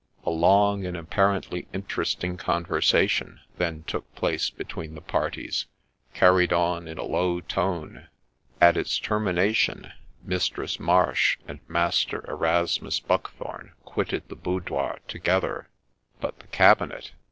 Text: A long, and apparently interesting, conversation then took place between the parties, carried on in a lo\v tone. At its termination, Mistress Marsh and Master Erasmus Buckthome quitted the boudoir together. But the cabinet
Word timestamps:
A 0.25 0.31
long, 0.31 0.83
and 0.83 0.97
apparently 0.97 1.67
interesting, 1.73 2.35
conversation 2.35 3.39
then 3.59 3.83
took 3.83 4.15
place 4.15 4.49
between 4.49 4.95
the 4.95 5.01
parties, 5.01 5.67
carried 6.15 6.51
on 6.51 6.87
in 6.87 6.97
a 6.97 7.03
lo\v 7.03 7.43
tone. 7.47 8.07
At 8.59 8.77
its 8.77 8.97
termination, 8.97 9.91
Mistress 10.23 10.79
Marsh 10.79 11.37
and 11.47 11.59
Master 11.67 12.25
Erasmus 12.27 12.99
Buckthome 12.99 13.73
quitted 13.85 14.27
the 14.27 14.35
boudoir 14.35 14.97
together. 15.07 15.69
But 16.19 16.39
the 16.39 16.47
cabinet 16.47 17.11